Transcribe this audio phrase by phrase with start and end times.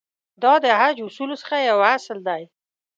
[0.43, 2.43] دا د حج اصولو څخه یو اصل دی.